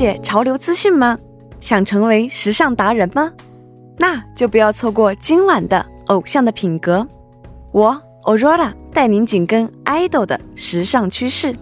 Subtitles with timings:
[0.00, 1.18] 解潮流资讯吗？
[1.60, 3.30] 想成为时尚达人吗？
[3.98, 7.00] 那就不要错过今晚的《偶像的品格》，
[7.70, 11.54] 我 Aurora 带您紧跟 idol 的时尚趋势。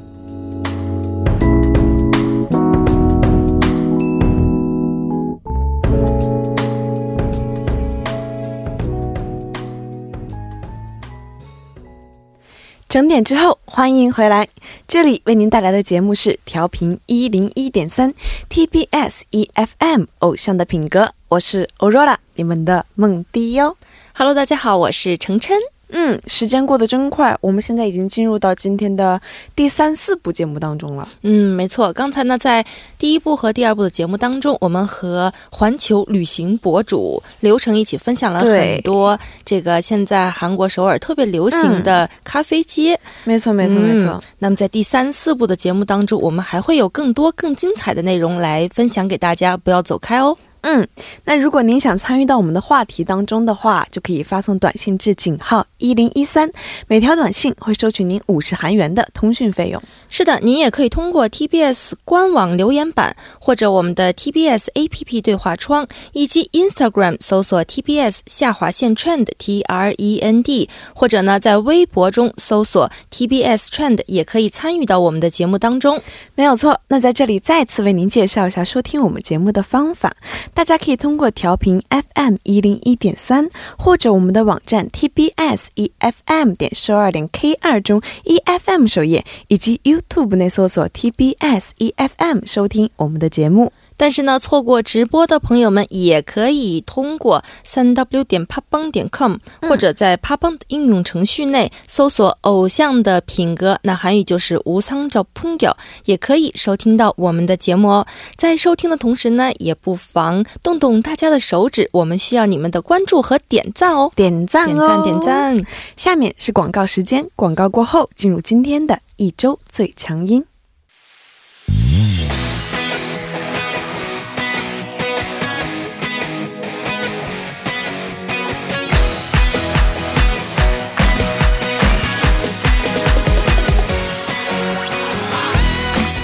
[12.88, 14.48] 整点之后，欢迎回来。
[14.86, 18.14] 这里为您带来的节目是调频一零一点三
[18.48, 23.76] TBS EFM《偶像的品格》，我是 Aurora，你们的梦迪哟。
[24.14, 25.58] Hello，大家好，我是程琛。
[25.90, 29.20] 嗯，时间过得真快，我们现在已经进入到今天的
[29.56, 31.08] 第三四部节目当中了。
[31.22, 32.64] 嗯，没错，刚才呢，在
[32.98, 42.98] 第一部和第二部的节目当中，我们和环球旅行博主刘成一起分享了很多这个现在韩国首尔特别流行的咖啡街。
[43.24, 44.22] 没错，没错，没错。
[44.38, 50.36] 那么在第三四部的节目当中，我们还会有更多更精彩的内容来分享给大家，不要走开哦。
[50.62, 50.86] 嗯，
[51.24, 56.50] 那如果您想参与到我们的话题当中的话，就可以发送短信至井号一零一三，
[56.86, 59.80] 每条短信会收取您五十韩元的通讯费用。
[60.08, 72.90] 是的，您也可以通过 TBS 官网留言板或者我们的 TBS APP 对话窗，以及 Instagram 搜索 TBS 下划线 Trend T R E N D，或者呢在微博中搜索
[73.10, 76.00] TBS Trend，也可以参与到我们的节目当中。
[76.34, 80.16] 没有错，那在这里再次为您介绍一下收听我们节目的方法。
[80.58, 93.72] 大家可以通过调频 FM 一零一点三，或者我们的网站 TBS EFM 点十二点 K 二中 EFM 首页，以及 YouTube 内搜索 TBS EFM 收听我们的节目。
[93.98, 105.76] 但是呢，错过直播的朋友们也可以通过三 w 点 p a n 点 com 或者在 p a n 的应用程序内搜索“偶像的品格”，那韩语就是“无仓叫烹调”，
[106.06, 108.06] 也可以收听到我们的节目哦。
[108.36, 115.66] 在收听的同时呢，也不妨动动大家的手指，我们需要你们的关注和点赞哦，点赞，点赞，点赞。
[115.96, 120.44] 下面是广告时间，广告过后进入今天的一周最强音。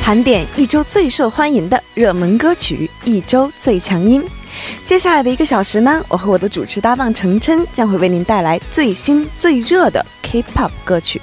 [0.04, 4.22] 盘点一周最受欢迎的热门歌曲，一周最强音。
[4.84, 11.18] 接下来的一个小时呢，我和我的主持搭档程琛将会为您带来最新最热的 K-pop 歌曲。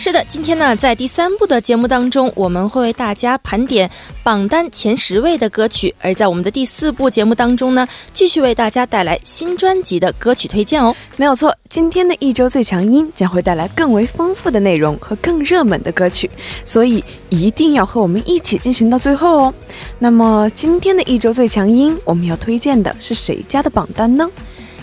[0.00, 3.90] 是的，今天呢，在第三部的节目当中，我们会为大家盘点
[4.22, 10.94] 榜单前十位的歌曲；而在我们的第四部节目当中呢，继续为大家带来新专辑的歌曲推荐哦。
[11.16, 16.30] 没有错，今天的一周最强音将会带来更为丰富的内容和更热门的歌曲，
[16.64, 19.54] 所以一定要和我们一起进行到最后哦。
[19.98, 24.30] 那么，今天的一周最强音，我们要推荐的是谁家的榜单呢？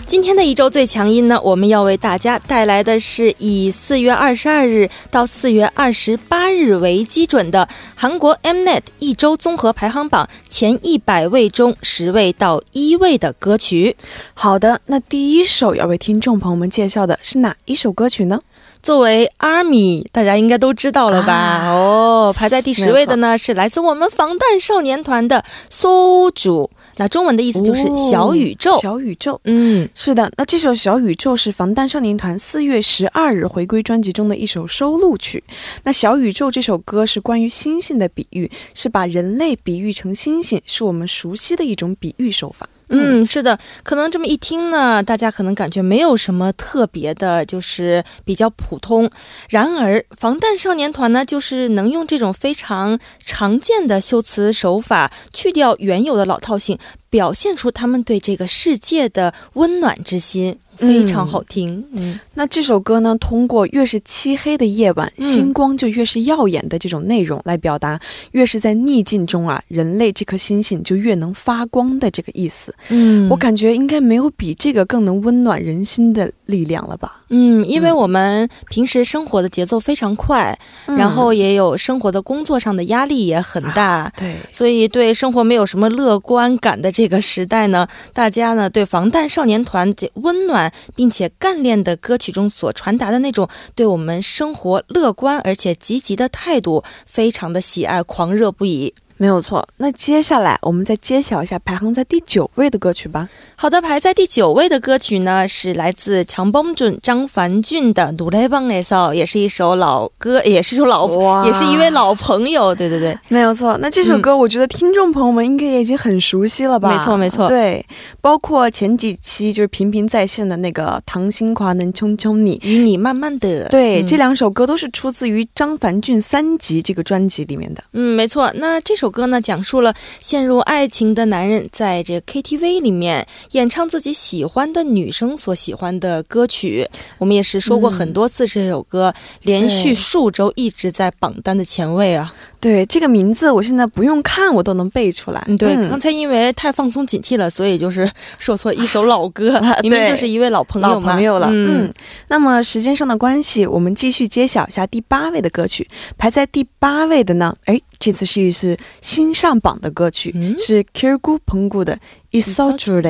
[0.06, 13.96] 今天的一周最强音呢，我们要为大家带来的是以四月二十二日到四月二十八日为基准的韩国 Mnet 一周综合排行榜前一百位中十位到一位的歌曲。
[14.32, 18.40] 好的，那第一首要为听众朋友们介绍的是哪一首歌曲呢？
[18.80, 21.66] 作为 ARMY，大家应该都知道了吧？
[21.66, 26.68] 哦，排在第十位的呢是来自我们防弹少年团的 SOJU。
[26.96, 29.40] 那中文的意思就是小宇宙，小宇宙。
[29.44, 30.30] 嗯，是的。
[30.36, 35.44] 那这首小宇宙是防弹少年团四月十二日回归专辑中的一首收录曲。
[35.84, 42.68] 那小宇宙这首歌是关于星星的比喻，是把人类比喻成星星，是我们熟悉的一种比喻手法。
[42.88, 49.10] 嗯，是的，可能这么一听呢，大家可能感觉没有什么特别的，就是比较普通。
[49.48, 56.78] 然而，防弹少年团呢，就是能用这种非常常见的修辞手法，去掉原有的老套性，
[57.10, 60.58] 表现出他们对这个世界的温暖之心。
[60.76, 67.98] 非常好听，嗯，那这首歌呢，通过越是漆黑的夜晚，星光就越是耀眼的这种内容来表达，
[68.32, 72.74] 越是在逆境中啊，人类这颗星星就越能发光的这个意思。
[72.90, 77.22] 嗯，我感觉应该没有比这个更能温暖人心的力量了吧？
[77.28, 80.56] 嗯，因为我们平时生活的节奏非常快，
[80.86, 90.65] 然后也有生活的工作上的压力也很大，对，所以对生活没有什么乐观感的这个时代呢，大家呢对防弹少年团这温暖。
[90.94, 98.94] 并且干练的歌曲中所传达的那种对我们生活乐观而且积极的态度，非常的喜爱狂热不已。
[99.16, 99.66] 没有错。
[99.78, 103.28] 那接下来我们再揭晓一下排行在第九位的歌曲吧。
[103.56, 112.74] 好的，排在第九位的歌曲呢是来自强邦准张凡俊的《努雷邦雷骚》，也是一首老歌， 也是一首老，也是一位老朋友。
[112.74, 113.78] 对对对，没有错。
[113.80, 116.90] 那这首歌我觉得听众朋友们应该也已经很熟悉了吧？
[116.90, 117.48] 没错没错。
[117.48, 117.84] 对，
[118.20, 127.82] 包括前几期就是频频在线的那个《唐心华能冲冲你》与你慢慢的，对，这两首歌都是出自于张凡俊三辑这个专辑里面的。
[127.92, 128.52] 嗯，没错。
[128.56, 136.88] 那这首歌呢，讲述了陷入爱情的男人在这 KTV 里面演唱自己喜欢的女生所喜欢的歌曲。
[137.18, 142.34] 我们也是说过很多次，这首歌连续数周一直在榜单的前位啊。
[142.60, 145.44] 对这个名字，我现在不用看，我都能背出来。
[145.58, 151.48] 对，刚才因为太放松警惕了，所以就是说错一首老歌，明明就是一位老朋友老朋友了。
[151.50, 151.92] 嗯，
[152.28, 155.88] 那么时间上的关系，我们继续揭晓一下第八位的歌曲。
[156.16, 161.98] 排在第八位的呢，哎，这次是一是新上榜的歌曲，是 Kirgu Penggu 的
[162.42, 163.02] 《True》。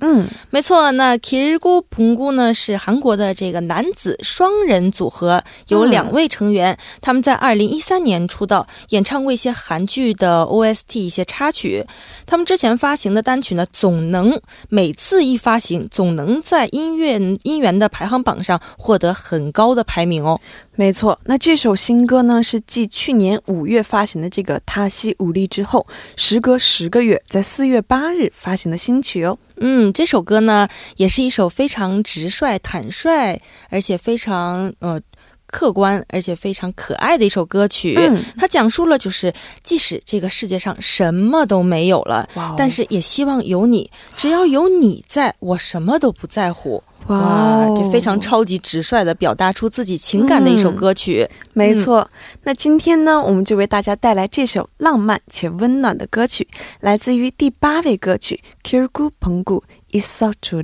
[0.00, 0.90] 嗯，没错。
[0.92, 6.76] 那 Kirgu Penggu 呢是韩国的这个男子双人组合，有两位成员。
[7.00, 11.84] 他们在二零一三年出道，演唱过一些韩剧的 OST 一些插曲。
[12.26, 20.40] 他们之前发行的单曲呢，总能每次一发行，总能在音乐音源的排行榜上获得很高的排名哦。
[20.76, 25.86] 没错，那这首新歌呢，是继去年五月发行的这个《他西武力》之后，
[26.16, 29.38] 时隔十个月，在四月八日发行的新曲哦。
[29.58, 33.40] 嗯，这首歌呢，也是一首非常直率、坦率，
[33.70, 35.00] 而且非常呃
[35.46, 37.94] 客观，而且非常可爱的一首歌曲。
[37.96, 39.32] 嗯，它讲述了就是，
[39.62, 42.28] 即使这个世界上什么都没有了，
[42.58, 46.82] 但是也希望有你，只要有你在，我什么都不在乎。
[47.08, 52.10] 哇，这非常超级直率的表达出自己情感的一首歌曲，没错。
[52.44, 56.48] 那今天呢，我们就为大家带来这首浪漫且温暖的歌曲，
[56.80, 58.42] 来自于第八位歌曲
[58.88, 59.62] 《Kirgu Penggu
[59.92, 60.62] Is So True》。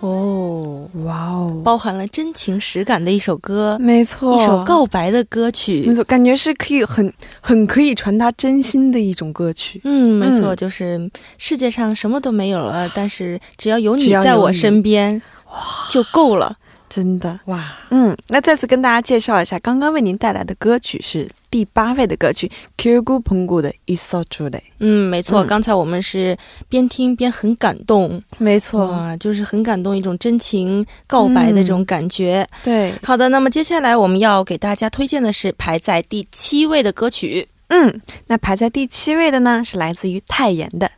[0.00, 7.10] 哦，哇哦，包含了真情实感的一首歌，没错，一首告白的歌曲，没错，感觉是可以很
[7.40, 9.80] 很可以传达真心的一种歌曲。
[9.84, 15.54] 嗯，没错，就是世界上什么都没有了，但是只要有你在我身边，哇，
[15.88, 16.54] 就够了。
[16.94, 17.40] 真的。
[17.46, 17.60] 哇，
[17.90, 24.60] 嗯，那再次跟大家介绍一下，刚刚为您带来的歌曲是第八位的歌曲 Kirgu Penggu 的 Is So True。
[24.78, 26.36] 嗯，没错，刚才我们是
[26.68, 28.84] 边听边很感动，没错。
[28.84, 32.46] 啊，就是很感动，一种真情告白的这种感觉。
[32.62, 37.48] 对，好的，那么接下来我们要给大家推荐的是排在第七位的歌曲。
[37.68, 40.88] 嗯，那排在第七位的呢是来自于泰妍的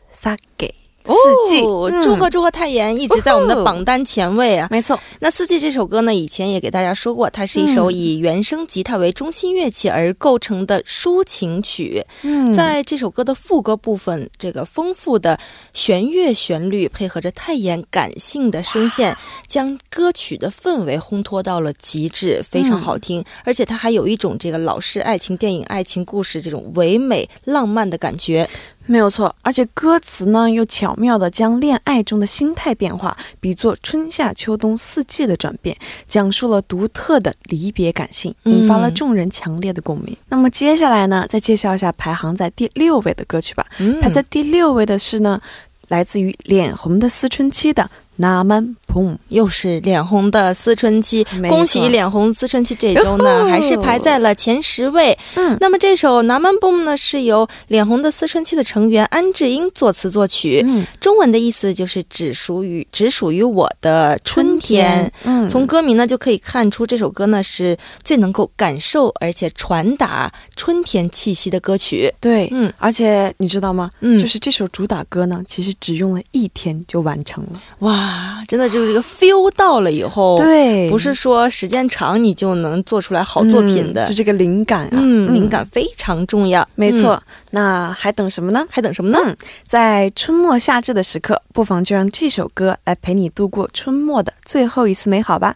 [1.07, 2.51] 哦，祝贺祝贺！
[2.51, 4.99] 泰妍一直在我们的榜单前位啊，没错。
[5.21, 12.03] 那四季这首歌呢，以前也给大家说过，它是一首以原声吉他为中心乐器而构成的抒情曲。
[12.23, 15.39] 嗯，在这首歌的副歌部分，这个丰富的
[15.75, 19.15] 弦乐旋律配合着泰妍感性的声线，
[19.47, 23.23] 将歌曲的氛围烘托到了极致，非常好听。
[23.45, 28.49] 而且它还有一种这个老式爱情电影、爱情故事这种唯美浪漫的感觉。
[28.87, 35.77] 没有错，而且歌词呢又巧妙地将恋爱中的心态变化比作春夏秋冬四季的转变，
[36.07, 40.17] 讲述了独特的离别感性，引发了众人强烈的共鸣。
[40.29, 43.67] 那么接下来呢，再介绍一下排行在第六位的歌曲吧。
[44.01, 45.41] 排在第六位的是呢，
[45.89, 47.91] 来自于脸红的思春期的。
[48.19, 49.17] 那么，砰！
[49.29, 55.17] 又是脸红的思春期，恭喜脸红思春期这周呢，还是排在了前十位。
[55.35, 60.63] 嗯，那么这首《那么蹦》呢，是由脸红的思春期的成员安智英作词作曲。
[60.67, 65.11] 嗯，中文的意思就是只属于只属于我的春天。
[65.25, 72.13] 嗯，从歌名呢就可以看出，这首歌呢是最能够感受而且传达春天气息的歌曲。
[72.21, 73.91] 对，嗯，而且你知道吗？
[74.01, 77.61] 嗯，就是这首主打歌呢，其实只用了一天就完成了。
[77.81, 78.36] 哇！
[78.46, 87.22] 啊，真的就是这个 feel 到了以后，对，不是说时间长你就能做出来好作品的，就这个灵感啊，嗯，灵感非常重要，没错。
[87.50, 88.64] 那还等什么呢？
[88.70, 89.36] 还等什么呢？
[89.66, 95.56] 在春末夏至的时刻，不妨就让这首歌来陪你度过春末的最后一丝美好吧。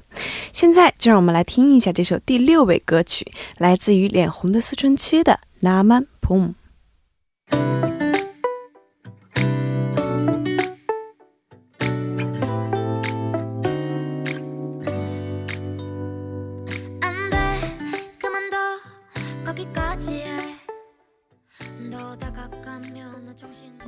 [0.51, 6.49] 现在就让我们来听一下这首第六位歌曲，来自于脸红的思春期的《那曼蓬》。
[7.47, 7.78] 너 다가가면 나 정신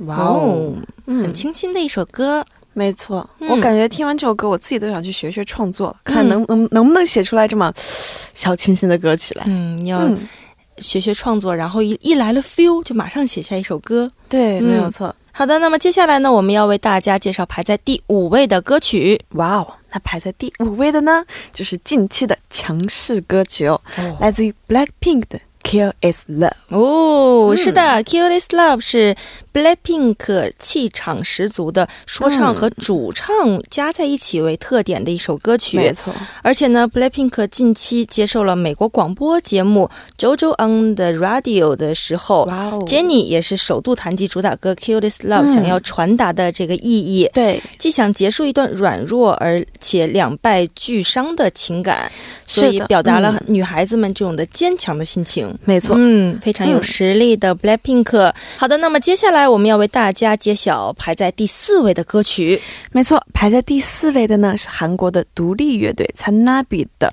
[0.05, 0.73] 哇哦，
[1.05, 2.45] 很清新的一首歌。
[2.75, 7.71] 没错，嗯我感觉听完这首歌，我自己都想去学学创作了，看嗯能能能不能写出来这么
[8.33, 9.43] 小清新的歌曲来。
[9.45, 10.17] 嗯，要嗯，
[10.79, 14.09] 学学创作，然后一一来了 feel 就马上写下一首歌。
[14.27, 15.15] 对，嗯没有错。
[15.31, 19.19] 好的，那么接下来呢，我们要为大家介绍排在第五位的歌曲。
[19.33, 23.79] 哇哦，那排在第五位的呢，就是近期的强势歌曲哦，
[24.19, 26.49] 来自于 Blackpink 的《Kill Is Love》。
[26.69, 29.15] 哦，嗯是的，《Kill This Love》是
[29.53, 35.77] Blackpink 气场十足的说唱和主唱加在一起为特点的一首歌曲。
[35.77, 39.89] 没错，而且呢，Blackpink 近期接受了美国广播节目
[40.21, 42.45] 《JoJo on the Radio》的时候。
[42.45, 52.11] 哇哦 Jennie 也是首度谈及主打歌《Kill This Love》、嗯想要传达的这个意义，对，既想结束一段软弱而且两败俱伤的情感，
[52.45, 55.55] 所以表达了嗯女孩子们这种的坚强的心情。
[55.63, 55.95] 没错。
[55.97, 58.33] 嗯，非常有实力的 Blackpink。
[58.57, 62.60] 好的，那么接下来我们要为大家揭晓排在第四位的歌曲。
[62.92, 67.12] 没错，排在第四位的呢是韩国的独立乐队 찬나비 的《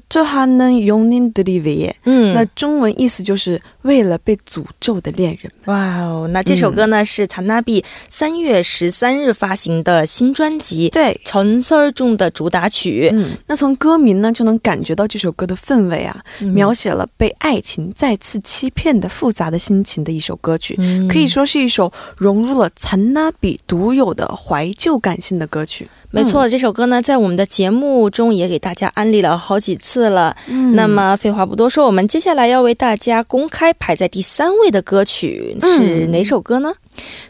[0.00, 1.92] 주저하는용인들이위해》。
[2.04, 5.74] 嗯那中文意思就是为了被诅咒的恋人们。
[5.74, 13.10] 哇哦，那这首歌呢、是残纳比三月十三日发行的新专辑《对，전설》中的主打曲。
[13.12, 20.74] 嗯，那从歌名呢就能感觉到这首歌的氛围啊，嗯描写了被爱情再次欺骗的复杂的心情的一首歌曲。
[20.78, 25.87] 嗯可以说是 一首融入了残纳比独有的怀旧感性的歌曲。
[26.11, 30.35] 没错，这首歌呢，在我们的节目中也给大家安利了好几次了。
[30.47, 36.73] 嗯那么废话不多说，我们接下来要为大家公开排在第三位的歌曲是哪首歌呢？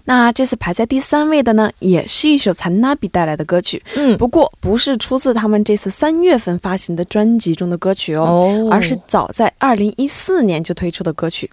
[0.06, 8.25] 那这次排在第三位的呢，也是一首残纳比带来的歌曲，嗯，不过不是出自他们这次三月份发行的专辑中的歌曲哦。
[8.25, 11.50] 哦而是早在二零一四年就推出的歌曲，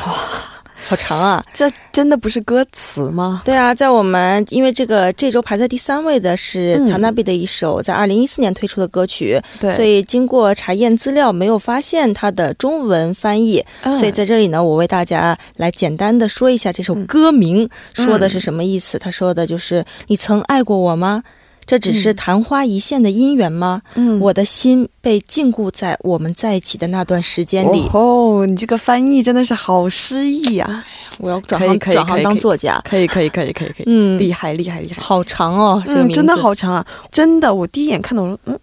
[0.87, 1.43] 好长啊！
[1.53, 3.41] 这真的不是歌词吗？
[3.45, 18.97] 对啊，在我们因为这个这周排在第三位的是嗯查纳比的一首在二零一四年推出的歌曲，对，所以经过查验资料，没有发现它的中文翻译，嗯所以在这里呢，我为大家来简单的说一下这首歌名、说的是什么意思。
[18.97, 21.21] 他说的就是你曾爱过我吗？
[21.69, 23.83] 这只是昙花一现的姻缘吗？
[23.93, 27.87] 嗯我的心被禁锢在我们在一起的那段时间里。
[27.93, 30.83] 哦，你这个翻译真的是好诗意啊！
[31.19, 32.81] 我要转行转行当作家。
[32.89, 34.99] 可以，可以，可以，可以，可以，嗯，厉害，厉害，厉害！
[34.99, 36.83] 好长哦，这个嗯，名字、真的好长啊！
[37.11, 38.59] 真的，我第一眼看到我说，嗯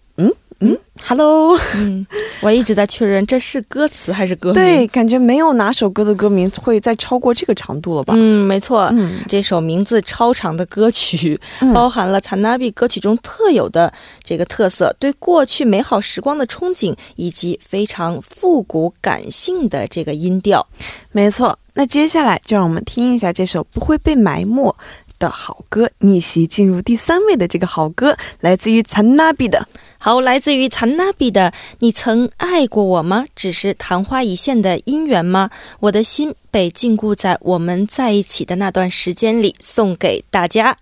[0.61, 2.07] 嗯嗯，Hello，嗯，
[2.41, 4.55] 我一直在确认这是歌词还是歌名。
[4.55, 8.15] 对，，感觉没有哪首歌的歌名会再超过这个长度了吧？
[8.17, 8.89] 嗯，没错。
[8.93, 13.93] 嗯这首名字超长的歌曲，嗯包含了 Tanabe 歌曲中特有的
[14.25, 20.67] 这个特色，对过去美好时光的憧憬，以及非常复古感性的这个音调。
[21.13, 21.59] 没错。
[21.79, 24.75] 那接下来就让我们听一下这首不会被埋没
[25.19, 29.67] 的好歌，逆袭进入第三位的这个好歌，来自于残纳比的。
[29.99, 33.25] 好，来自于残纳比的“你曾爱过我吗？
[33.35, 35.51] 只是昙花一现的姻缘吗？
[35.81, 40.77] 我的心被禁锢在我们在一起的那段时间里”，送给大家。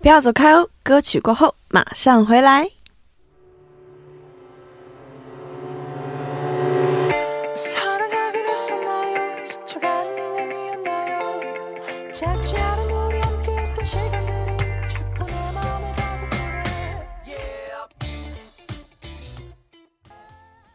[0.00, 2.68] 不要走开哦，歌曲过后马上回来。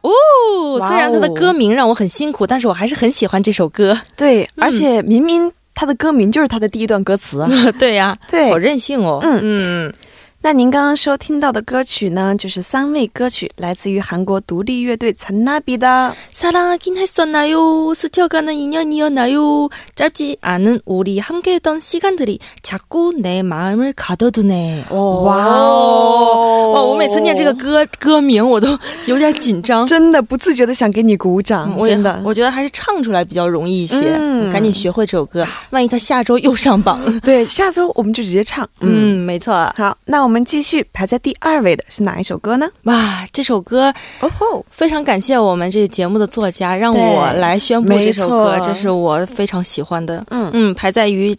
[0.03, 3.97] 哦，虽然他的歌名让我很辛苦，但是我还是很喜欢这首歌。
[4.15, 7.49] 对，而且明明他的歌名就是他的第一段歌词啊。
[7.79, 9.19] 对呀、对好任性哦。
[9.23, 9.93] 嗯嗯
[10.42, 16.14] 那您刚刚收听到的歌曲呢，就是三位歌曲，来自于韩国独立乐队残纳比的。
[16.30, 17.92] 사랑하긴 했었나요?
[17.92, 19.68] 스쳐가는 인연이었나요?
[19.96, 24.84] 짧지 않은 우리 함께했던 시간들이 자꾸 내 마음을 가둬두네.
[24.90, 26.82] 哇哦哇！
[26.84, 29.84] 我每次念这个歌歌名，我都 有点紧张。
[29.88, 32.22] 真的不自觉的想给你鼓掌，嗯我也真的。
[32.24, 34.14] 我觉得还是唱出来比较容易一些。
[34.16, 37.00] 嗯赶紧学会这首歌，万一他下周又上榜。
[37.20, 38.64] 对，下周我们就直接唱。
[38.80, 39.52] 嗯，嗯，没错。
[39.76, 42.69] 好，那我们 继续排在第二位的是哪一首歌呢？
[42.83, 50.25] 哇，这首歌哦吼，非常感谢我们这个节目的作家，让我来宣布这首歌，这是我非常喜欢的。
[50.29, 51.35] 嗯嗯，排在于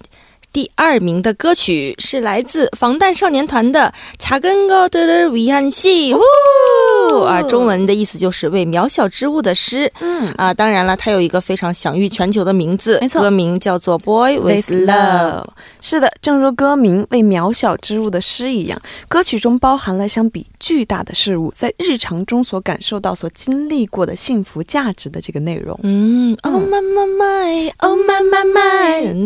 [0.55, 9.91] 第二名的歌曲是来自防弹少年团的《查根高德勒维安西》，呼啊，中文的意思就是为渺小之物的诗。
[9.99, 15.43] 嗯啊，当然了，它有一个非常享誉全球的名字，没错歌名叫做《Boy with Love》。
[15.81, 25.77] 是的，正如歌名为渺小之物的诗一样，歌曲中包含了相比巨大的事物在日常中所感受到、所经历过的幸福价值的这个内容。
[25.83, 29.24] 嗯，Oh my my my，Oh my my my，嗯。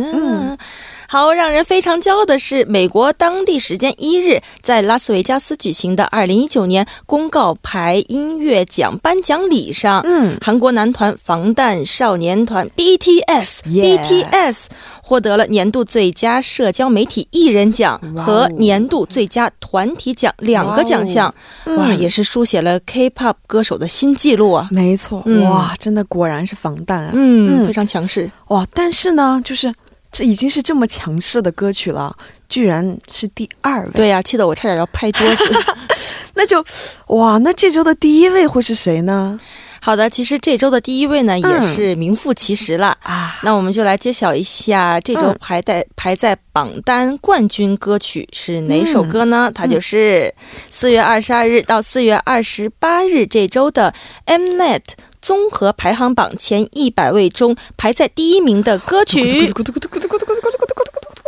[1.10, 14.64] 好，让人非常骄傲的是，美国当地时间一日，在拉斯维加斯举行的二零一九年公告牌音乐奖颁奖礼上，嗯，韩国男团防弹少年团 BTS Yeah BTS
[15.02, 21.34] 获得了年度最佳社交媒体艺人奖和年度最佳团体奖两个奖项，
[21.64, 21.98] 哇，嗯。
[21.98, 24.68] 也是书写了 K-pop 歌手的新纪录啊！
[24.70, 25.42] 没错，嗯。
[25.44, 27.10] 哇，真的果然是防弹啊！
[27.14, 27.66] 嗯，嗯。
[27.66, 28.30] 非常强势。
[28.48, 29.74] 哇，但是呢，就是
[30.10, 32.16] 这已经是这么强势的歌曲了，
[32.48, 35.44] 居然是第二位。，对呀、气得我差点要拍桌子。
[36.34, 36.64] 那就
[37.08, 39.38] 哇，那这周的第一位会是谁呢？
[39.80, 42.96] 好的，其实这周的第一位呢，嗯也是名副其实了。
[43.02, 49.52] 啊，那我们就来揭晓一下这周嗯排在、排在榜单冠军歌曲是哪首歌嗯呢？
[49.54, 50.34] 它就是
[50.68, 53.94] 四月二十二日到四月二十八日这周的
[54.26, 54.82] Mnet
[55.20, 59.52] 综合排行榜前一百位中排在第一名的歌曲，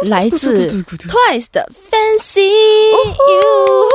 [0.03, 2.49] 来自 Twice 的 Fancy
[3.29, 3.89] You。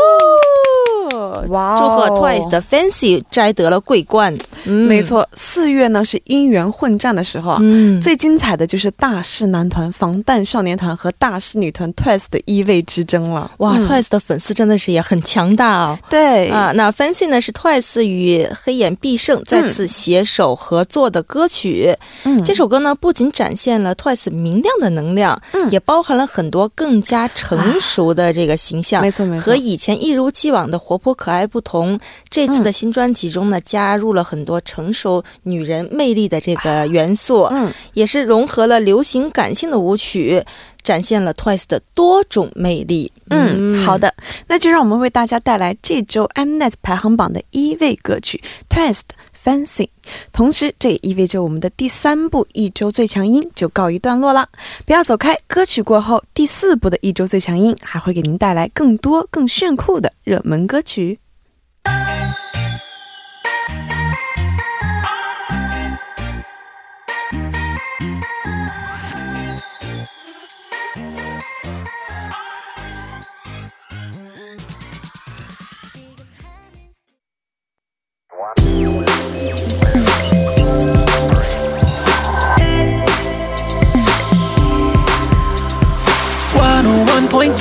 [1.50, 4.36] 哇哦祝贺 Twice 的 Fancy 摘得了桂冠。
[4.66, 7.58] 嗯，没，错，四月呢是姻缘混战的时候啊。
[7.62, 13.52] 嗯，最精彩的就是大势男团防弹少年团和大势女团 Twice 的一位之争了。
[13.58, 15.98] 哇、嗯 t w i c e 的粉丝真的是也很强大哦。
[16.10, 21.96] 对啊，那 Fancy 呢是 Twice 与黑眼必胜再次携手合作的歌曲。
[22.24, 29.02] 嗯这首歌呢不仅展现了 Twice 明亮的能量，嗯也包含了很多更加成熟的这个形象。
[29.02, 40.44] 没错没错和以前一如既往的活泼可爱不同，这次的新专辑中呢，加入了很多成熟女人魅力的这个元素，嗯，也是融合了流行感性的舞曲，
[40.84, 43.12] 展现了 Twice 的多种魅力。
[43.30, 44.14] 嗯，好的，
[44.48, 49.90] 那就让我们为大家带来这周 Mnet 排行榜的一位歌曲 Twice 的 Fancy。
[50.32, 54.48] 同时，这也意味着我们的第三部一周最强音就告一段落了。
[54.86, 61.18] 不要走开，歌曲过后，第四部的一周最强音还会给您带来更多更炫酷的热门歌曲。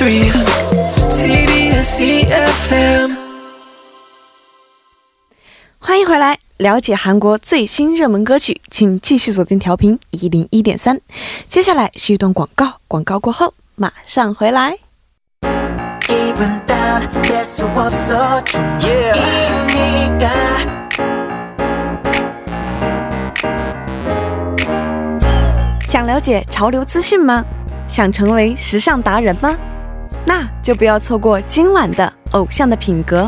[0.04, 0.30] 101.3
[1.08, 3.16] TBS EFM
[5.78, 11.00] 欢迎回来，了解韩国最新热门歌曲，请继续锁定调频一零一点三。
[11.48, 14.76] 接下来是一段广告，广告过后马上回来。
[16.02, 20.28] 기분 다운될수 없어 중이니까
[24.18, 25.88] 네.
[25.88, 27.42] 想了解潮流资讯吗？
[27.88, 29.56] 想成为时尚达人吗？
[30.27, 33.21] 那就不要错过今晚的《偶像的品格》，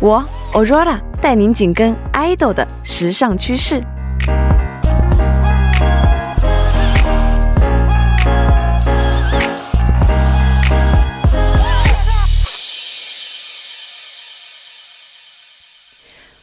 [0.00, 0.24] 我
[0.54, 3.84] Aurora 带您紧跟 idol 的时尚趋势。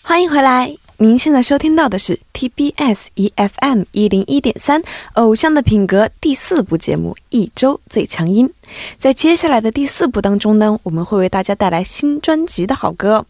[0.03, 4.81] 欢迎回来，您现在收听到的是 TBS EFM 一零一点三
[5.13, 8.49] 《偶像的品格》第四部节目《一周最强音》。
[8.97, 13.23] 在接下来的第四部当中呢，我们会为大家带来新专辑的好歌。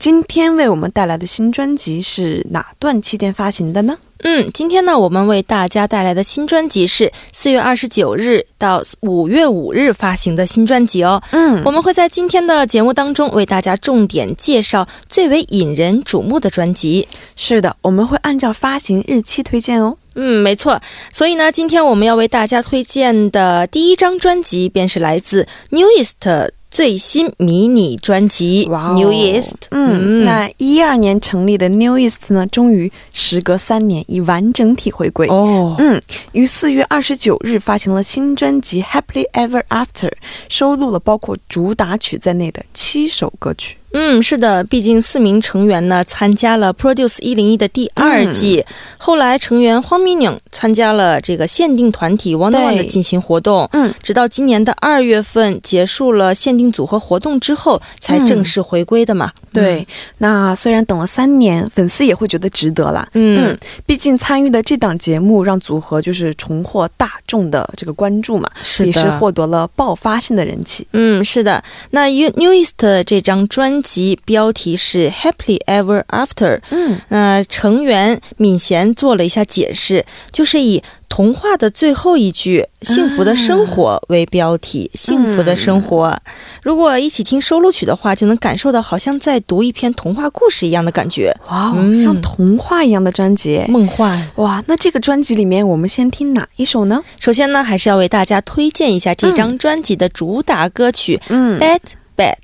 [0.00, 3.96] 今天为我们带来的新专辑是哪段期间发行的呢？
[4.22, 11.22] 嗯，今天呢，我们为大家带来的新专辑是四月二十九日到五月五日发行的新专辑哦。
[11.32, 17.08] 嗯我们会在今天的节目当中为大家重点介绍最为引人瞩目的专辑。
[17.36, 19.96] 是的，我们会按照发行日期推荐哦。
[20.14, 20.80] 嗯，没错。
[21.12, 29.50] 所以呢，今天我们要为大家推荐的第一张专辑便是来自 Newest 最新迷你专辑《哇哦 Newest》。
[29.72, 35.28] 嗯，那一二年成立的 New East 呢，终于时隔三年以完整体回归。
[35.28, 36.00] 哦，嗯，
[36.32, 40.08] 于四月二十九日发行了新专辑《Happily Ever After》，
[40.48, 43.76] 收录了包括主打曲在内的七首歌曲。
[43.92, 48.64] 嗯，是的，毕竟四名成员呢参加了 Produce 一零一的第二季，
[48.98, 59.30] 后来成员荒敏颖参加了这个限定团体 One One 的进行活动，嗯，直到今年的二月份结束了限定组合活动之后，才正式回归的嘛。
[59.52, 59.86] 对，
[60.18, 63.06] 那虽然等了三年，粉丝也会觉得值得啦。
[63.12, 70.86] 嗯，嗯，毕竟参与的这档节目让组合就是重获大众的这个关注嘛，是的也是获得了爆发性的人气。
[70.92, 71.62] 嗯，是的。
[71.90, 76.60] 那 U New East 这张专辑标题是 Happily Ever After。
[76.70, 86.16] 嗯，那成员敏贤做了一下解释，就是以童话的最后一句“幸福的生活”为标题，幸福的生活。
[86.62, 93.62] 如果一起听收录曲的话，就能感受到好像在读一篇童话故事一样的感觉，哇哦，嗯像童话一样的专辑。
[93.68, 94.30] 梦幻。
[94.36, 97.02] 哇，那这个专辑里面，我们先听哪一首呢？
[97.20, 101.80] 首先呢，还是要为大家推荐一下这张专辑的主打歌曲嗯《Bad
[102.16, 102.34] Bad》。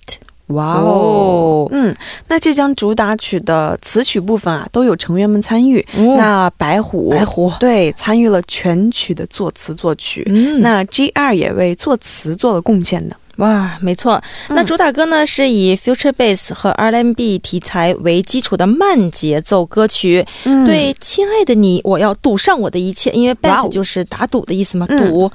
[0.48, 1.94] 哇哦嗯，
[2.26, 5.80] 那这张主打曲的词曲部分啊，都有成员们参与。
[5.96, 10.24] 哦那白虎，白虎对参与了全曲的作词作曲。
[10.26, 13.16] 嗯那 G 二也为作词做了贡献的。
[13.36, 14.20] 哇，没错。
[14.48, 20.26] 那主打歌呢，是以 future bass 和 R&B 题材为基础的慢节奏歌曲。
[20.44, 25.30] 嗯，对，亲爱的你，我要赌上我的一切，因为 bet 哦就是打赌的意思嘛，嗯赌。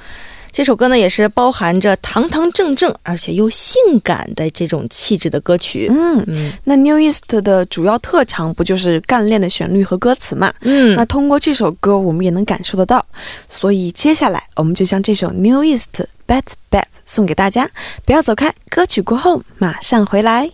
[0.53, 5.87] 这首歌呢，也是包含着堂堂正正而且又性感的这种气质的歌曲。
[5.89, 10.53] 嗯，嗯那 New East 的主要特长不就是干练的旋律和歌词嘛？
[10.61, 13.03] 嗯那通过这首歌，我们也能感受得到。
[13.49, 17.67] 所以接下来，我们就将这首 New East Bet Bet 送给大家。
[18.05, 20.51] 不要走开，歌曲过后马上回来。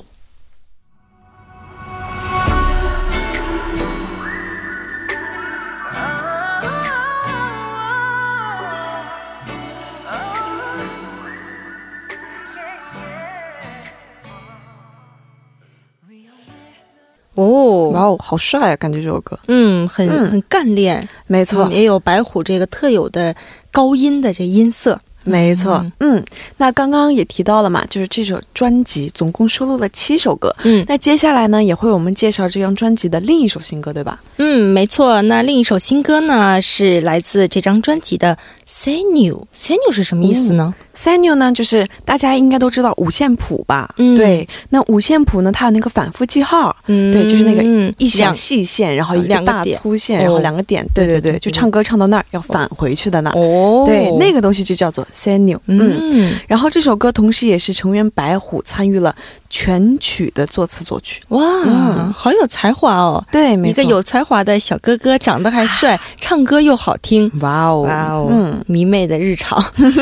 [17.40, 18.76] 哦，哇哦，好帅啊！
[18.76, 23.34] 感觉这首歌，嗯，很嗯很干练，没错，嗯也有白虎这个特有的
[23.72, 25.00] 高音的这音色。
[25.30, 26.24] 没错，嗯，
[26.58, 30.56] 那刚刚也提到了嘛，就是这首专辑总共收录了七首歌。
[30.64, 34.22] 嗯那接下来呢，也会我们介绍这张专辑的另一首新歌，对吧？
[34.38, 35.22] 嗯，没错。
[35.24, 38.38] 那另一首新歌呢，是来自这张专辑的
[39.14, 40.74] 《New 是什么意思呢？
[40.94, 43.94] 三牛呢，就是大家应该都知道五线谱吧？
[43.98, 44.48] 嗯对。
[44.70, 56.00] 那五线谱呢，它有那个反复记号，嗯，对，就是那个嗯一小细线，然后一个大粗线，哦然后两个点，对对对，对对对就唱歌唱到那儿要返回去的那儿，哦，对，那个东西就叫做三牛，嗯。
[56.12, 59.14] 嗯，然后这首歌同时也是成员白虎参与了
[59.50, 63.24] 全曲的作词作曲，哇，嗯好有才华哦！
[63.32, 67.30] 对，一个有才华的小哥哥，长得还帅， 唱歌又好听。
[67.42, 69.62] 哇哦哇哦，嗯，迷妹的日常。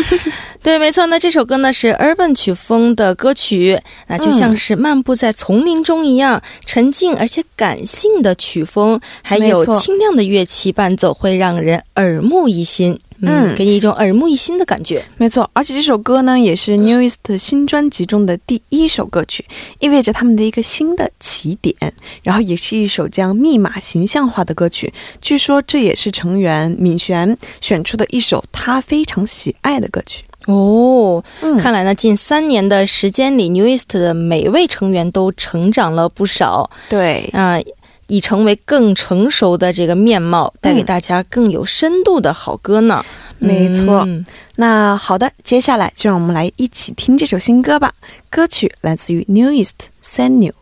[0.61, 1.05] 对，没错。
[1.07, 12.99] 那这首歌呢是 urban 曲风的歌曲，那就像是漫步在丛林中一样，沉静而且感性的曲风，还有清亮的乐器伴奏，会让人耳目一新。
[13.21, 15.03] 嗯，嗯给你一种耳目一新的感觉。
[15.17, 19.45] 没错，而且这首歌呢也是 New East 新专辑中的第一首歌曲，
[19.79, 21.75] 意味着他们的一个新的起点，
[22.23, 24.93] 然后也是一首将密码形象化的歌曲。
[25.21, 30.23] 据说这也是成员敏璇选出的一首他非常喜爱的歌曲。
[30.45, 36.69] 哦，嗯看来呢，近三年的时间里，New East 的每位成员都成长了不少。
[36.87, 37.59] 对，啊、
[38.07, 43.05] 已成为更成熟的这个面貌，带给大家更有深度的好歌呢。
[43.39, 44.07] 没错，
[44.55, 47.93] 那好的，接下来就让我们来一起听这首新歌吧。
[48.31, 50.53] 歌曲来自于 Newest Sanu。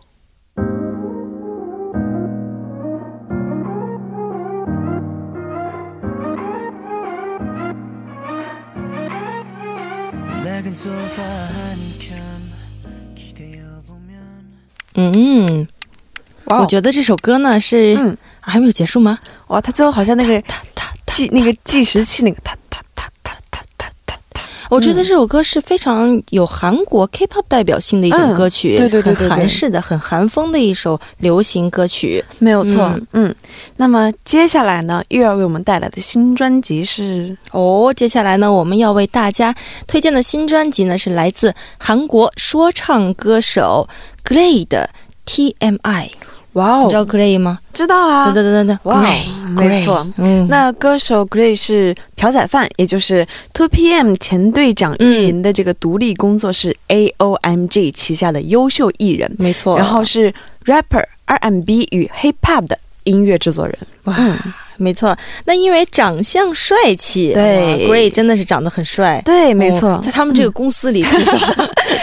[14.95, 15.67] 嗯。
[16.45, 19.17] 哇我觉得这首歌呢是、嗯，还没有结束吗？
[19.47, 24.41] 哇，它最后好像那个哒哒哒计那个计时器那个哒哒哒哒哒哒哒哒。
[24.69, 32.23] 我觉得这首歌是非常有韩国 K-pop 代表性的一种歌曲，嗯对对对对对很韩式的、很韩风的一首流行歌曲。
[32.39, 33.35] 没有错，嗯嗯
[33.77, 39.53] 那么接下来呢，玉儿为我们带来的新专辑是哦，接下来呢，我们要为大家
[39.87, 43.87] 推荐的新专辑呢，是来自韩国说唱歌手
[44.23, 44.89] Glay 的
[45.27, 46.09] TMI。
[46.55, 47.59] 哇你知道 Gray 吗？
[47.73, 49.05] 知道啊，等等等等，哇
[49.49, 50.05] 没错。
[50.17, 59.77] 嗯，那歌手 Gray 是朴宰范，也就是 Two PM 前队长运营的这个独立工作室 AOMG 旗下的优秀艺人，没错。
[59.77, 60.33] 然后是
[60.65, 63.77] rapper、R&B 与 Hip Hop 的音乐制作人。
[64.05, 64.37] 哇，嗯
[64.77, 65.15] 没错。
[65.45, 69.21] 那因为长相帅气，对，Gray 真的是长得很帅。
[69.25, 71.37] 对，没错哦，在他们这个公司里，至少、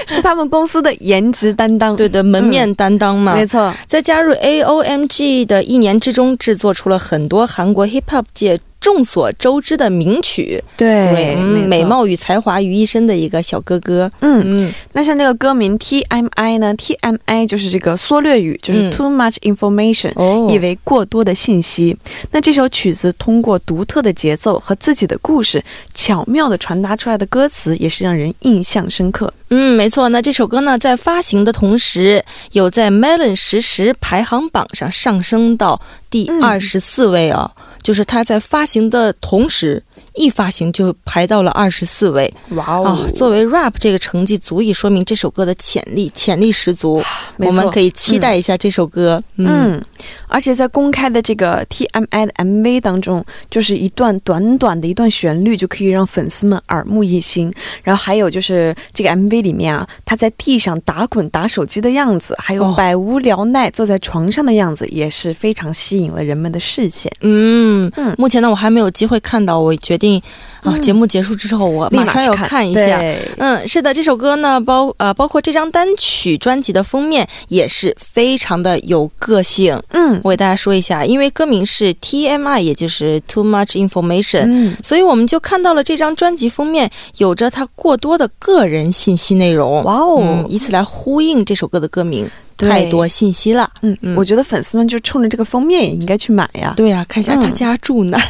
[0.06, 1.96] 是他们公司的颜值担当。
[1.96, 3.34] 对的门面担当嘛。
[3.34, 10.62] 没错，在加入 AOMG 的一年之中，制作出了很多韩国 hip hop 界众所周知的名曲。
[10.76, 11.82] 对，嗯美。
[11.92, 14.10] 貌与才华于一身的一个小哥哥。
[14.20, 21.94] 嗯，嗯，那像这个歌名 TMI 呢？TMI 就是这个缩略语，就是嗯 too much information，、哦意为过多的信息。
[22.30, 29.32] 那这首曲子通过独特的节奏和自己的故事，巧妙地传达出来的歌词，也是让人印象深刻。
[29.50, 30.08] 嗯，没错。
[30.08, 37.50] 那这首歌呢，在发行的同时，有在 Melon 实时排行榜上上升到第嗯二十四位哦。
[37.82, 39.82] 就是它在发行的同时，
[40.14, 43.06] 一发行就排到了二十四位哇哦。
[43.14, 47.02] 作为 rap 这个成绩，足以说明这首歌的潜力，潜力十足。
[47.38, 49.22] 我们可以期待一下这首歌。
[49.36, 49.84] 嗯嗯，
[50.32, 57.52] 而且在公开的这个 TMI 的 MV 当中，就是一段短短的一段旋律，就可以让粉丝们耳目一新。
[57.82, 67.12] 然后还有就是这个 MV 里面啊，他在地上打滚打手机的样子，还有哦百无聊赖坐在床上的样子，也是非常吸引了人们的视线。
[67.20, 70.20] 嗯嗯目前呢，我还没有机会看到，我决定
[70.62, 70.82] 啊，嗯。
[70.82, 72.48] 节目结束之后，我马上要看。
[72.48, 73.00] 看一下。
[73.38, 79.80] 嗯，是的，这首歌呢，包呃包括这张单曲专辑的封面也是非常的有个性。
[79.90, 80.20] 嗯。
[80.24, 89.82] 我给大家说一下，因为歌名是 TMI，也就是 Too Much Information，、嗯，所以我们就看到了这张专辑封面有着它过多的个人信息内容。
[89.84, 90.18] 哇哦。
[90.22, 92.30] 嗯，以此来呼应这首歌的歌名，对
[92.68, 93.68] 太多信息了。
[93.82, 96.74] 嗯，嗯我觉得粉丝们就冲着这个封面也应该去买呀。
[96.76, 98.22] 对呀、看一下他嗯家住哪儿，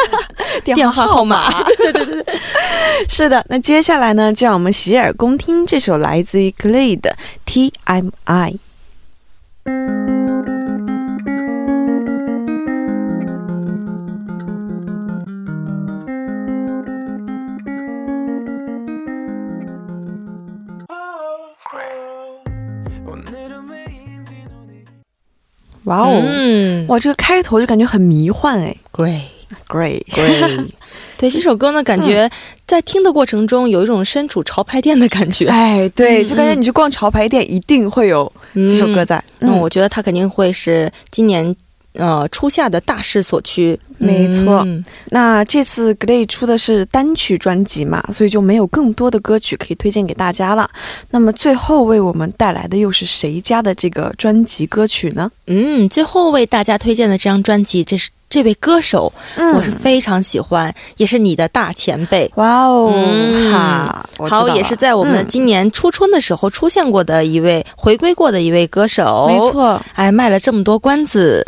[0.64, 1.50] 电电话号码。
[3.08, 8.58] 是的，那接下来呢，就让我们洗耳恭听这首来自于 Clay 的 TMI。
[20.88, 22.11] 오
[25.84, 26.22] 哇哦
[26.88, 28.76] 哇这个开头就感觉很迷幻哎。
[29.68, 30.66] Graygraygray
[31.18, 32.28] 对这首歌呢感觉
[32.66, 35.46] 在听的过程中有一种身处潮牌店的感觉。
[35.46, 39.22] 哎对就感觉你去逛潮牌店一定会有这首歌在。
[39.38, 41.54] 那我觉得它肯定会是今年
[41.94, 43.78] 呃初夏的大势所趋。
[43.98, 50.68] 没错嗯那这次 Glay 出的是单曲专辑嘛，所以就没有更多的歌曲可以推荐给大家了。
[51.10, 55.30] 那么最后为我们带来的又是谁家的这个专辑歌曲呢？
[55.46, 59.54] 嗯，最后为大家推荐的这张专辑，这是这位歌手，嗯。
[59.54, 62.30] 我是非常喜欢，也是你的大前辈。
[62.36, 65.26] 哇哦，嗯哈，我知道好，也是在我们嗯。
[65.28, 69.26] 今年初春的时候出现过的一位、回归过的一位歌手。
[69.28, 71.46] 没，错，哎，卖了这么多关子，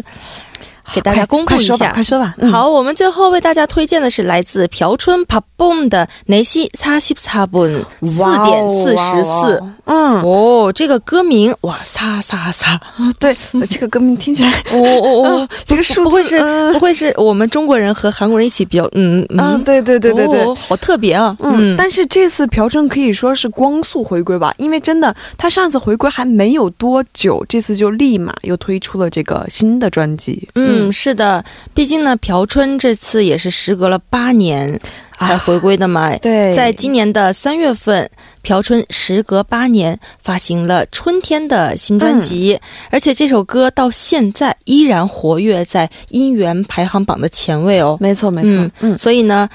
[0.93, 2.35] 给大家公布一下，快说吧。
[2.51, 7.65] 好，我们最后为大家推荐的是来自朴春 Paboom 的《梅西擦西擦布》，
[8.03, 9.63] 四点四十四。
[9.87, 12.81] 嗯，哦，这个歌名哇，擦擦擦！
[13.19, 13.37] 对，
[13.69, 16.41] 这个歌名听起来， 哦哦哦，这个数不会是，
[16.73, 21.37] 不会是我们中国人和韩国人一起比较，嗯嗯，对对对对对，好特别啊。
[21.41, 30.49] 嗯，但是这次朴春可以说是光速回归吧，因为真的，他上次回归还没有多久，这次就立马又推出了这个新的专辑。
[30.55, 30.74] 嗯。
[30.93, 34.81] 是的，毕竟呢，朴春这次也是时隔了八年
[35.21, 36.17] 才回归的嘛。
[36.19, 38.09] 对，在今年的三月份，
[38.43, 42.59] 朴春时隔八年发行了春天的新专辑，
[42.91, 47.97] 而且这首歌到现在依然活跃在音源排行榜的前位哦。
[48.01, 48.99] 没错没错，嗯嗯。
[48.99, 49.49] 所以呢，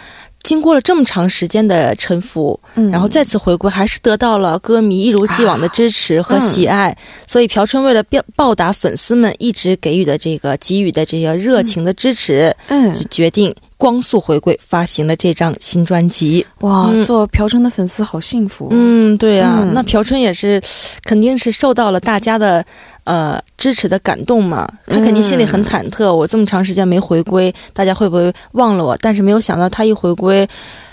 [0.44, 2.90] 经过了这么长时间的沉浮，嗯。
[2.92, 6.96] 然后再次回归，还是得到了歌迷一如既往的支持和喜爱。
[7.28, 12.94] 所以朴春为了报报答粉丝们一直给予的这个给予的这些热情的支持，嗯。
[12.96, 16.46] 就决定光速回归，发行了这张新专辑。
[16.60, 18.68] 哇，嗯做朴春的粉丝好幸福。
[18.72, 20.62] 嗯，对啊，嗯那朴春也是
[21.06, 22.64] 肯定是受到了大家的
[23.06, 26.14] 呃支持的感动嘛，他肯定心里很忐忑。
[26.14, 28.98] 我这么长时间没回归，大家会不会忘了我？
[29.02, 30.46] 但是没有想到他一回归，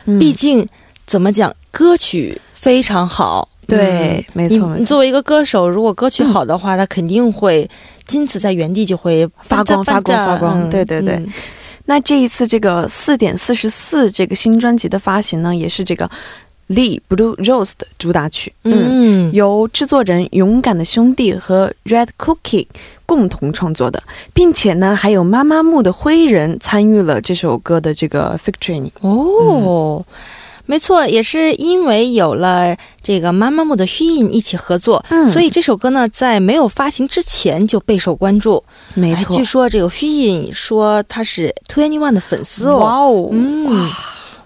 [0.04, 0.64] 嗯毕竟
[1.06, 3.48] 怎么讲，歌曲非常好。
[3.66, 7.68] 对，没错，你作为一个歌手，如果歌曲好的话，他肯定会
[8.06, 11.32] 金子在原地就会发光发光发光嗯对对对嗯
[11.86, 16.10] 那这一次这个四点四十四这个新专辑的发行呢，也是这个
[16.68, 18.52] Lee Blue Rose 的主打曲。
[18.64, 22.66] 嗯，由制作人勇敢的兄弟和 Red Cookie
[23.06, 24.02] 共同创作的，
[24.34, 28.90] 并且呢，还有妈妈木的灰人参与了这首歌的这个 featuring。
[29.00, 30.04] 哦。
[30.66, 38.62] 没错，也是因为有了这个妈妈木的虚印一起合作，嗯所以这首歌呢，在没有发行之前就备受关注。
[38.66, 39.44] 哎没错据。
[39.44, 42.78] 说这个虚印说他是 Twenty One 的粉丝哦。
[42.78, 43.90] 哇哦，嗯，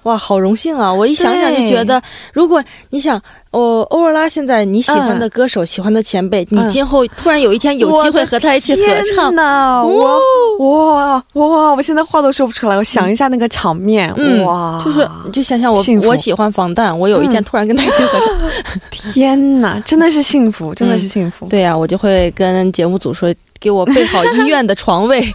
[0.05, 0.93] 哇，好荣幸啊！
[0.93, 2.01] 我一想想就觉得，
[2.33, 8.83] 如果你想，哦，欧若拉现在你喜欢的歌手、喜欢的前辈，你今后突然有一天有机会和他一起合
[9.15, 10.17] 唱，哇
[10.61, 11.75] 哇哇！
[11.75, 18.81] 我现在话都说不出来，我想一下那个场面，嗯哇，就是你就想想我我喜欢防弹，我有一天突然跟他一起合唱，
[19.12, 21.46] 天哪，真的是幸福，真的是幸福。
[21.46, 25.23] 对呀、我就会跟节目组说，给我备好医院的床位。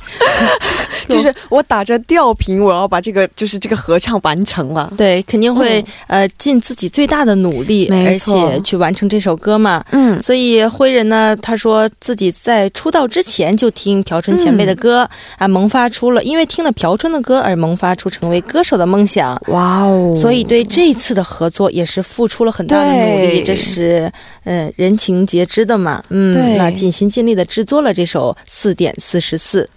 [1.07, 4.91] 就是我打着吊瓶，我要把这个就是这个合唱完成了。
[4.97, 9.85] 对，肯定会、呃尽自己最大的努力，而且去完成这首歌嘛。
[9.91, 19.39] 嗯，所以辉人呢，他说自己在出道之前就听朴春前辈的歌、嗯啊，萌发出了因为听了朴春的歌而萌发出成为歌手的梦想。
[19.49, 24.11] 哇哦，所以对这次的合作也是付出了很大的努力，这是嗯、
[24.45, 26.01] 呃人情皆知的嘛。
[26.09, 29.69] 嗯，那尽心尽力的制作了这首四点四十四。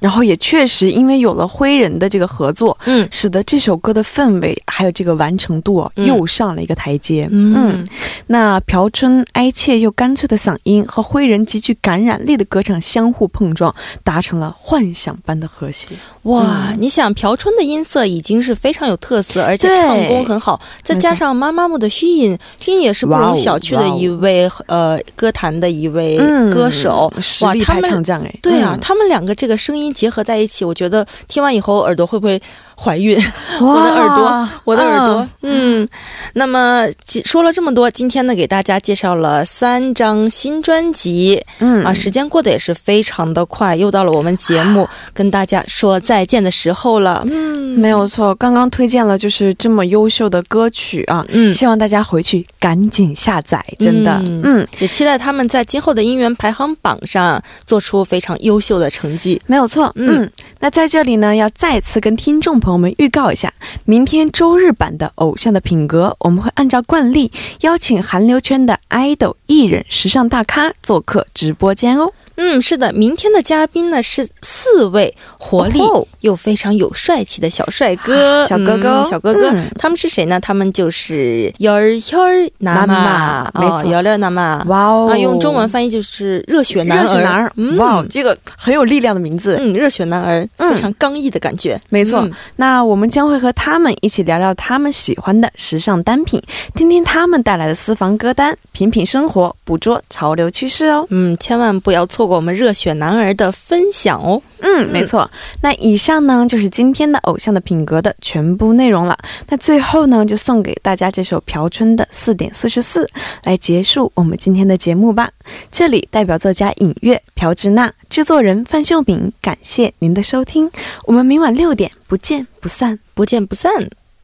[0.00, 7.28] 然后也确实因为有了灰人的这个合作，嗯使得这首歌的氛围还有这个完成度又上了一个台阶。
[7.30, 7.86] 嗯
[8.26, 15.88] 那朴春哀切又干脆的嗓音和灰人极具感染力的歌唱相互碰撞，达成了幻想般的和谐。
[16.24, 26.18] 哇，你想朴春的音色已经是非常有特色，而且唱功很好，再加上妈妈木的虚音，虚音也是不容小觑的一位、呃歌坛的一位
[26.52, 27.10] 歌手。
[27.40, 32.40] 哇他们唱将哎，对啊，嗯他们两个这个声音结合在一起，我觉得听完以后耳朵会不会
[32.80, 33.18] 怀孕？
[33.60, 35.88] 我的耳朵，我的耳朵，嗯。
[36.34, 36.86] 那么
[37.24, 47.24] 说了这么多，今天呢给大家介绍了三张新专辑，嗯啊，时间过得也是非常的快，又到了我们节目 跟大家说再见的时候了。
[47.28, 59.40] 嗯，没有错，刚刚推荐了就是这么优秀的歌曲啊，嗯希望大家回去赶紧下载，真的，嗯嗯也期待他们在今后的音源排行榜上做出非常优秀的成绩。
[59.46, 60.30] 没有错，嗯嗯。
[60.60, 63.52] 那在这里呢，要再次跟听众朋我们预告一下，
[63.84, 72.12] 明天周日版的《偶像的品格》，我们会按照惯例邀请韩流圈的 idol 艺人、时尚大咖做客直播间哦。
[72.40, 75.80] 嗯，是的，明天的嘉宾呢是四位活力
[76.20, 80.38] 又非常有帅气的小帅哥、小哥哥、小哥哥，他们是谁呢？
[80.38, 85.08] 他们就是幺儿幺儿男嘛，没错，幺儿男嘛，哇哦！
[85.10, 92.28] 啊，用中文翻译就是热血男儿，哇，这个很有力量的名字，嗯，热血男儿，非常刚毅的感觉，没错。
[92.54, 96.40] 那我们将会和他们一起聊聊他们喜欢的时尚单品，
[96.76, 101.04] 听听他们带来的私房歌单，品品生活，捕捉潮流趋势哦。
[101.10, 102.27] 嗯，千万不要错。
[102.28, 104.40] 过我们热血男儿的分享哦。
[104.60, 105.28] 嗯，没错。
[105.62, 109.18] 那以上呢就是今天的偶像的品格的全部内容了。
[109.48, 113.08] 那最后呢，就送给大家这首朴春的四点四十四，
[113.44, 115.30] 来结束我们今天的节目吧。
[115.72, 120.70] 这里代表作家尹月、朴智娜，制作人范秀敏，感谢您的收听。
[121.06, 122.98] 我们明晚六点不见不散。
[123.14, 123.72] 不见不散。